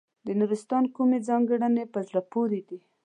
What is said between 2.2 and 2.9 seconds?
پورې دي.